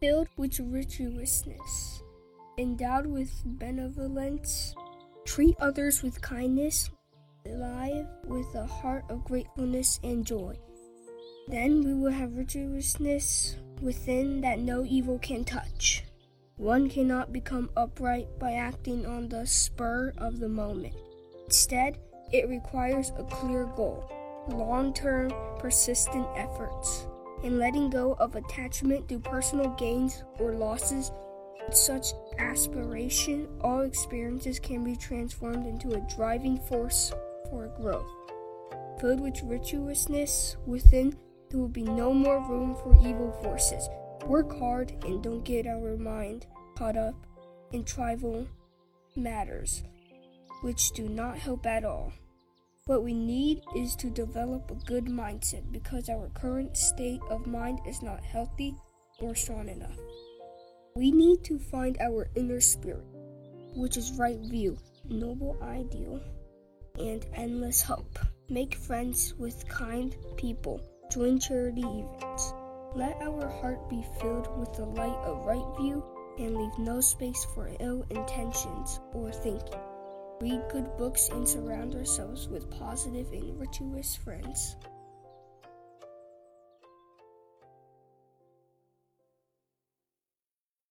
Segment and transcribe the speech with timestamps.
[0.00, 2.02] filled with virtuousness,
[2.56, 4.74] endowed with benevolence,
[5.26, 6.90] treat others with kindness,
[7.44, 10.58] live with a heart of gratefulness and joy.
[11.48, 16.04] Then we will have virtuousness within that no evil can touch.
[16.56, 20.94] One cannot become upright by acting on the spur of the moment.
[21.46, 21.98] Instead,
[22.32, 24.10] it requires a clear goal,
[24.48, 27.06] long term, persistent efforts,
[27.42, 31.10] and letting go of attachment to personal gains or losses.
[31.72, 37.12] Such aspiration, all experiences can be transformed into a driving force
[37.48, 38.08] for growth.
[39.00, 41.16] Filled with virtuousness within,
[41.48, 43.88] there will be no more room for evil forces.
[44.26, 47.14] Work hard and don't get our mind caught up
[47.72, 48.46] in trivial
[49.16, 49.82] matters,
[50.62, 52.12] which do not help at all.
[52.86, 57.80] What we need is to develop a good mindset because our current state of mind
[57.86, 58.74] is not healthy
[59.20, 59.98] or strong enough.
[60.96, 63.06] We need to find our inner spirit,
[63.76, 64.76] which is right view,
[65.08, 66.20] noble ideal,
[66.98, 68.18] and endless hope.
[68.48, 70.80] Make friends with kind people.
[71.12, 72.52] Join charity events.
[72.96, 76.02] Let our heart be filled with the light of right view
[76.38, 79.78] and leave no space for ill intentions or thinking.
[80.40, 84.74] Read good books and surround ourselves with positive and virtuous friends.